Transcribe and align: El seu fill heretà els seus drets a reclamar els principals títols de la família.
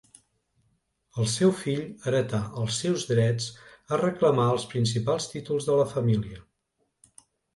El 1.23 1.27
seu 1.33 1.51
fill 1.57 1.81
heretà 2.11 2.39
els 2.61 2.79
seus 2.85 3.05
drets 3.11 3.49
a 3.97 4.01
reclamar 4.03 4.47
els 4.55 4.67
principals 4.73 5.31
títols 5.35 5.69
de 5.71 5.77
la 5.83 5.87
família. 5.95 6.41